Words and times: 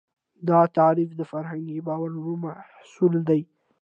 دا 0.47 0.59
تعریف 0.77 1.09
د 1.15 1.21
فرهنګي 1.31 1.79
باورونو 1.87 2.31
محصول 2.43 3.13
دی. 3.29 3.41